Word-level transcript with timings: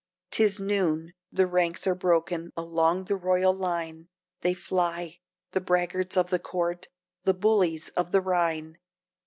'"'Tis 0.31 0.59
noon. 0.59 1.13
The 1.31 1.45
ranks 1.45 1.85
are 1.85 1.93
broken, 1.93 2.51
along 2.57 3.03
the 3.03 3.15
royal 3.15 3.53
line 3.53 4.09
They 4.41 4.55
fly, 4.55 5.19
the 5.51 5.61
braggarts 5.61 6.17
of 6.17 6.31
the 6.31 6.39
court! 6.39 6.87
the 7.23 7.35
bullies 7.35 7.89
of 7.89 8.11
the 8.11 8.21
Rhine! 8.21 8.79